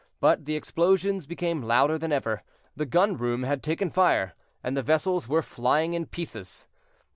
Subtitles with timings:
[0.19, 2.41] But the explosions became louder than ever;
[2.75, 6.67] the gun room had taken fire, and the vessels were flying in pieces.